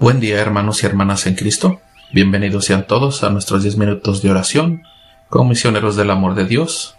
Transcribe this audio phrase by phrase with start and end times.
[0.00, 1.80] Buen día hermanos y hermanas en Cristo.
[2.12, 4.84] Bienvenidos sean todos a nuestros 10 minutos de oración
[5.28, 6.94] como misioneros del amor de Dios.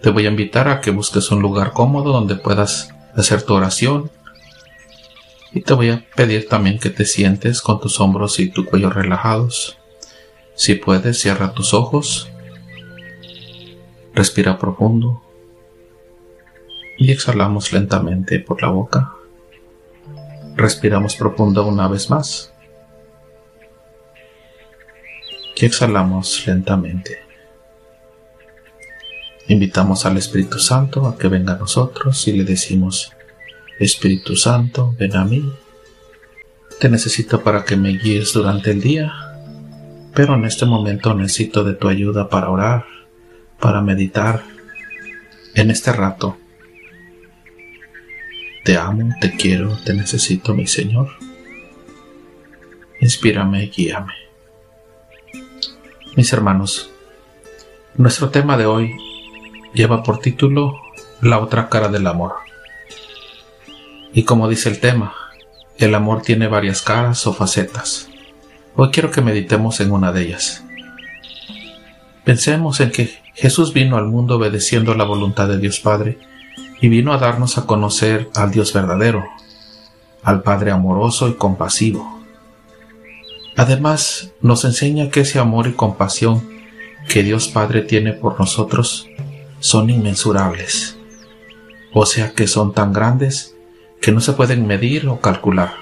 [0.00, 4.10] Te voy a invitar a que busques un lugar cómodo donde puedas hacer tu oración.
[5.52, 8.88] Y te voy a pedir también que te sientes con tus hombros y tu cuello
[8.88, 9.76] relajados.
[10.54, 12.30] Si puedes, cierra tus ojos.
[14.14, 15.22] Respira profundo.
[16.96, 19.15] Y exhalamos lentamente por la boca.
[20.56, 22.50] Respiramos profundo una vez más.
[25.54, 27.18] Y exhalamos lentamente.
[29.48, 33.12] Invitamos al Espíritu Santo a que venga a nosotros y le decimos,
[33.78, 35.52] Espíritu Santo, ven a mí.
[36.80, 39.12] Te necesito para que me guíes durante el día,
[40.14, 42.86] pero en este momento necesito de tu ayuda para orar,
[43.60, 44.42] para meditar.
[45.54, 46.38] En este rato
[48.66, 51.10] te amo, te quiero, te necesito, mi Señor.
[53.00, 54.12] Inspírame y guíame.
[56.16, 56.90] Mis hermanos,
[57.94, 58.96] nuestro tema de hoy
[59.72, 60.74] lleva por título
[61.20, 62.32] La otra cara del amor.
[64.12, 65.14] Y como dice el tema,
[65.78, 68.08] el amor tiene varias caras o facetas.
[68.74, 70.64] Hoy quiero que meditemos en una de ellas.
[72.24, 76.18] Pensemos en que Jesús vino al mundo obedeciendo la voluntad de Dios Padre
[76.80, 79.24] y vino a darnos a conocer al Dios verdadero,
[80.22, 82.20] al Padre amoroso y compasivo.
[83.56, 86.46] Además, nos enseña que ese amor y compasión
[87.08, 89.06] que Dios Padre tiene por nosotros
[89.60, 90.96] son inmensurables,
[91.94, 93.54] o sea que son tan grandes
[94.00, 95.72] que no se pueden medir o calcular,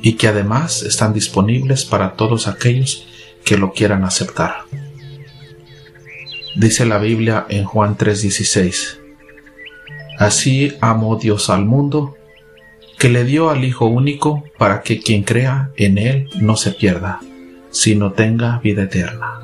[0.00, 3.06] y que además están disponibles para todos aquellos
[3.44, 4.64] que lo quieran aceptar.
[6.56, 8.98] Dice la Biblia en Juan 3:16,
[10.18, 12.16] Así amó Dios al mundo,
[12.98, 17.20] que le dio al Hijo único para que quien crea en Él no se pierda,
[17.70, 19.42] sino tenga vida eterna.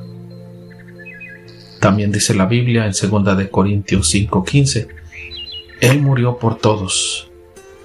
[1.79, 4.89] También dice la Biblia en 2 de Corintios 5:15,
[5.81, 7.31] Él murió por todos,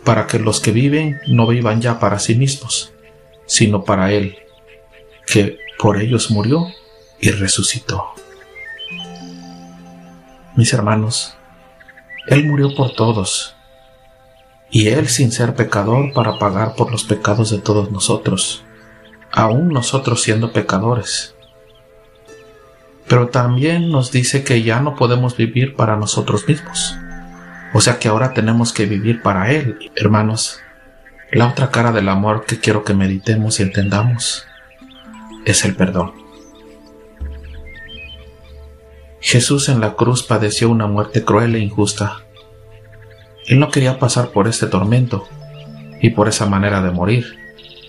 [0.05, 2.93] para que los que viven no vivan ya para sí mismos,
[3.45, 4.37] sino para Él,
[5.25, 6.67] que por ellos murió
[7.19, 8.05] y resucitó.
[10.55, 11.37] Mis hermanos,
[12.27, 13.57] él murió por todos,
[14.69, 18.65] y Él sin ser pecador para pagar por los pecados de todos nosotros,
[19.31, 21.35] aún nosotros siendo pecadores.
[23.07, 26.97] Pero también nos dice que ya no podemos vivir para nosotros mismos.
[27.73, 30.59] O sea que ahora tenemos que vivir para Él, hermanos.
[31.31, 34.45] La otra cara del amor que quiero que meditemos y entendamos
[35.45, 36.26] es el perdón.
[39.19, 42.25] Jesús en la cruz padeció una muerte cruel e injusta.
[43.47, 45.27] Él no quería pasar por este tormento
[46.01, 47.35] y por esa manera de morir,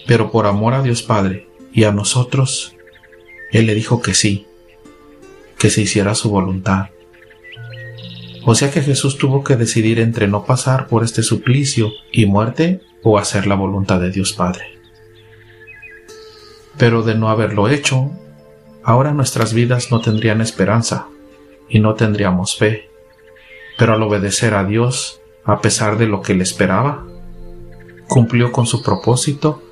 [0.06, 2.74] pero por amor a Dios Padre y a nosotros,
[3.52, 4.46] Él le dijo que sí,
[5.58, 6.88] que se hiciera su voluntad.
[8.46, 12.80] O sea que Jesús tuvo que decidir entre no pasar por este suplicio y muerte
[13.02, 14.64] o hacer la voluntad de Dios Padre.
[16.78, 18.10] Pero de no haberlo hecho,
[18.82, 21.08] ahora nuestras vidas no tendrían esperanza
[21.68, 22.90] y no tendríamos fe.
[23.76, 27.04] Pero al obedecer a Dios, a pesar de lo que él esperaba,
[28.08, 29.62] cumplió con su propósito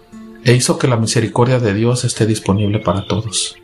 [0.45, 3.57] e hizo que la misericordia de Dios esté disponible para todos.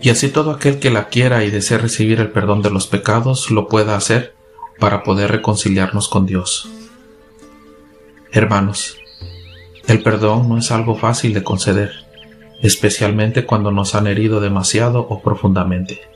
[0.00, 3.50] Y así todo aquel que la quiera y desee recibir el perdón de los pecados
[3.50, 4.34] lo pueda hacer
[4.78, 6.68] para poder reconciliarnos con Dios.
[8.32, 8.98] Hermanos,
[9.86, 11.92] el perdón no es algo fácil de conceder,
[12.62, 16.13] especialmente cuando nos han herido demasiado o profundamente.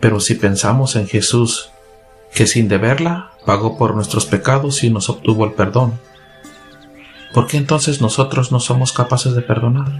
[0.00, 1.70] Pero si pensamos en Jesús,
[2.34, 5.98] que sin deberla pagó por nuestros pecados y nos obtuvo el perdón,
[7.32, 9.90] ¿por qué entonces nosotros no somos capaces de perdonar?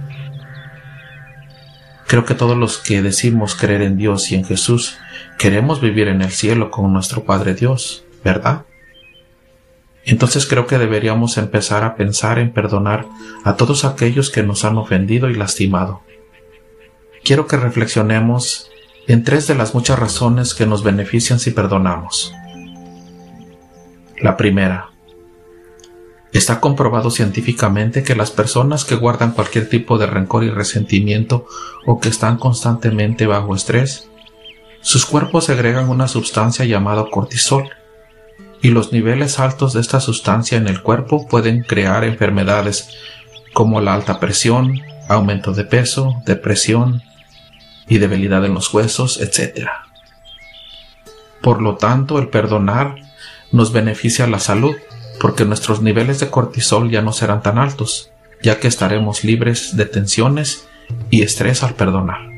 [2.07, 4.97] Creo que todos los que decimos creer en Dios y en Jesús
[5.37, 8.65] queremos vivir en el cielo con nuestro Padre Dios, ¿verdad?
[10.05, 13.05] Entonces creo que deberíamos empezar a pensar en perdonar
[13.43, 16.01] a todos aquellos que nos han ofendido y lastimado.
[17.23, 18.68] Quiero que reflexionemos
[19.09, 22.31] en tres de las muchas razones que nos benefician si perdonamos.
[24.21, 24.91] La primera,
[26.31, 31.47] está comprobado científicamente que las personas que guardan cualquier tipo de rencor y resentimiento
[31.87, 34.07] o que están constantemente bajo estrés,
[34.81, 37.67] sus cuerpos segregan una sustancia llamada cortisol,
[38.61, 42.89] y los niveles altos de esta sustancia en el cuerpo pueden crear enfermedades
[43.53, 47.01] como la alta presión, aumento de peso, depresión,
[47.89, 49.67] y debilidad en los huesos, etc.
[51.41, 52.95] Por lo tanto, el perdonar
[53.51, 54.75] nos beneficia la salud
[55.19, 59.85] porque nuestros niveles de cortisol ya no serán tan altos, ya que estaremos libres de
[59.85, 60.67] tensiones
[61.09, 62.29] y estrés al perdonar.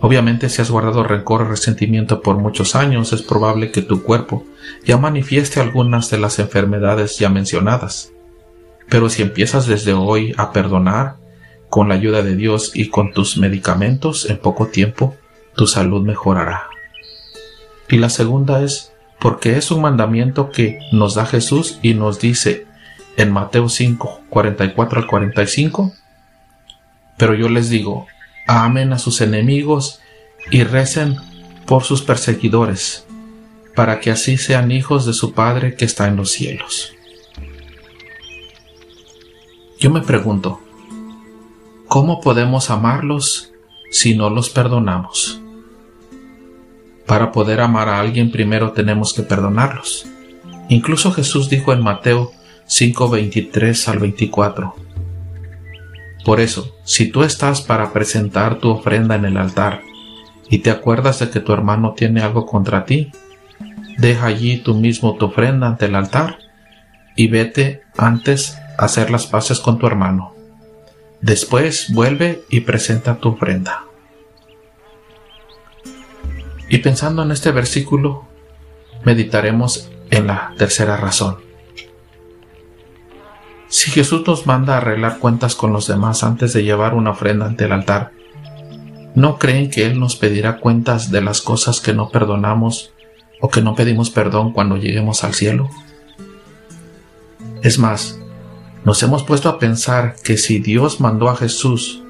[0.00, 4.44] Obviamente si has guardado rencor o resentimiento por muchos años, es probable que tu cuerpo
[4.84, 8.10] ya manifieste algunas de las enfermedades ya mencionadas.
[8.88, 11.19] Pero si empiezas desde hoy a perdonar,
[11.70, 15.16] con la ayuda de Dios y con tus medicamentos, en poco tiempo
[15.54, 16.68] tu salud mejorará.
[17.88, 22.66] Y la segunda es porque es un mandamiento que nos da Jesús y nos dice
[23.16, 25.92] en Mateo 5, 44 al 45,
[27.16, 28.06] pero yo les digo,
[28.46, 30.00] amen a sus enemigos
[30.50, 31.16] y recen
[31.66, 33.06] por sus perseguidores,
[33.76, 36.92] para que así sean hijos de su Padre que está en los cielos.
[39.78, 40.60] Yo me pregunto,
[41.90, 43.50] ¿cómo podemos amarlos
[43.90, 45.42] si no los perdonamos?
[47.04, 50.06] Para poder amar a alguien primero tenemos que perdonarlos.
[50.68, 52.30] Incluso Jesús dijo en Mateo
[52.68, 54.76] 5:23 al 24,
[56.24, 59.80] por eso, si tú estás para presentar tu ofrenda en el altar
[60.48, 63.10] y te acuerdas de que tu hermano tiene algo contra ti,
[63.98, 66.38] deja allí tú mismo tu ofrenda ante el altar
[67.16, 70.39] y vete antes a hacer las paces con tu hermano.
[71.20, 73.84] Después vuelve y presenta tu ofrenda.
[76.68, 78.26] Y pensando en este versículo,
[79.04, 81.38] meditaremos en la tercera razón.
[83.68, 87.46] Si Jesús nos manda a arreglar cuentas con los demás antes de llevar una ofrenda
[87.46, 88.12] ante el altar,
[89.14, 92.92] ¿no creen que Él nos pedirá cuentas de las cosas que no perdonamos
[93.40, 95.68] o que no pedimos perdón cuando lleguemos al cielo?
[97.62, 98.18] Es más,
[98.84, 102.02] nos hemos puesto a pensar que si Dios mandó a Jesús,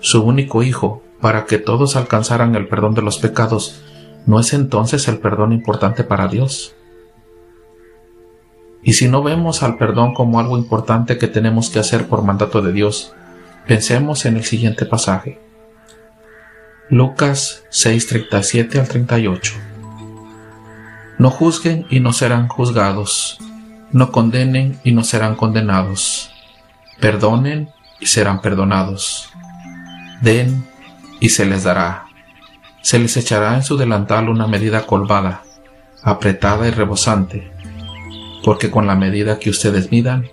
[0.00, 3.82] su único Hijo, para que todos alcanzaran el perdón de los pecados,
[4.26, 6.74] ¿no es entonces el perdón importante para Dios?
[8.82, 12.62] Y si no vemos al perdón como algo importante que tenemos que hacer por mandato
[12.62, 13.12] de Dios,
[13.66, 15.38] pensemos en el siguiente pasaje.
[16.88, 19.54] Lucas 6:37 al 38.
[21.18, 23.38] No juzguen y no serán juzgados.
[23.92, 26.30] No condenen y no serán condenados.
[27.00, 29.30] Perdonen y serán perdonados.
[30.22, 30.66] Den
[31.20, 32.06] y se les dará.
[32.82, 35.42] Se les echará en su delantal una medida colvada,
[36.02, 37.60] apretada y rebosante
[38.42, 40.28] porque con la medida que ustedes midan,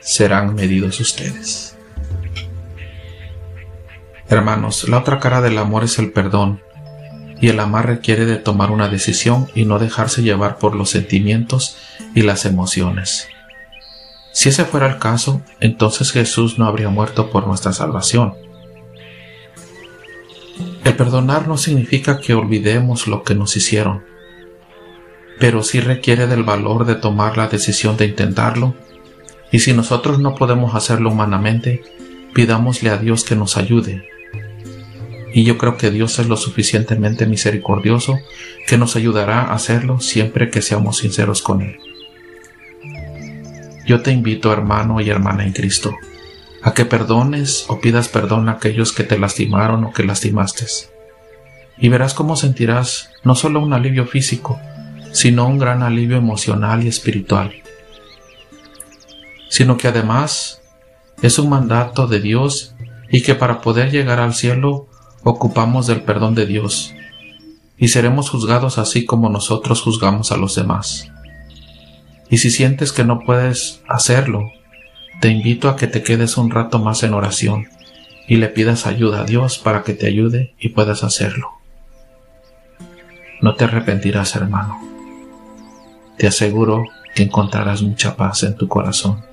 [0.00, 1.76] serán medidos ustedes.
[4.28, 6.62] Hermanos, la otra cara del amor es el perdón,
[7.40, 11.76] y el amar requiere de tomar una decisión y no dejarse llevar por los sentimientos
[12.14, 13.28] y las emociones.
[14.32, 18.34] Si ese fuera el caso, entonces Jesús no habría muerto por nuestra salvación.
[20.84, 24.04] El perdonar no significa que olvidemos lo que nos hicieron,
[25.38, 28.74] pero sí requiere del valor de tomar la decisión de intentarlo.
[29.50, 31.82] Y si nosotros no podemos hacerlo humanamente,
[32.34, 34.04] pidámosle a Dios que nos ayude.
[35.32, 38.18] Y yo creo que Dios es lo suficientemente misericordioso
[38.66, 41.78] que nos ayudará a hacerlo siempre que seamos sinceros con Él.
[43.86, 45.94] Yo te invito, hermano y hermana en Cristo,
[46.62, 50.66] a que perdones o pidas perdón a aquellos que te lastimaron o que lastimaste.
[51.78, 54.60] Y verás cómo sentirás no solo un alivio físico,
[55.12, 57.52] sino un gran alivio emocional y espiritual,
[59.48, 60.62] sino que además
[61.22, 62.74] es un mandato de Dios
[63.10, 64.89] y que para poder llegar al cielo
[65.22, 66.94] ocupamos del perdón de Dios
[67.78, 71.10] y seremos juzgados así como nosotros juzgamos a los demás.
[72.28, 74.50] Y si sientes que no puedes hacerlo,
[75.20, 77.68] te invito a que te quedes un rato más en oración
[78.28, 81.48] y le pidas ayuda a Dios para que te ayude y puedas hacerlo.
[83.40, 84.90] No te arrepentirás, hermano
[86.20, 86.84] te aseguro
[87.14, 89.24] que encontrarás mucha paz en tu corazón.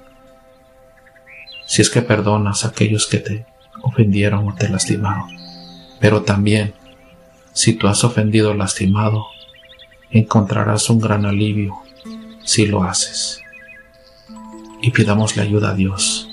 [1.66, 3.46] Si es que perdonas a aquellos que te
[3.84, 5.28] ofendieron o te lastimaron.
[6.00, 6.74] Pero también,
[7.54, 9.26] si tú has ofendido o lastimado,
[10.12, 11.76] encontrarás un gran alivio
[12.44, 13.42] si lo haces.
[14.82, 16.30] Y pidámosle ayuda a Dios.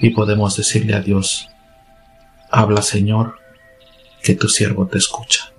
[0.00, 1.48] Y podemos decirle a Dios,
[2.50, 3.38] habla Señor,
[4.22, 5.52] que tu siervo te escucha.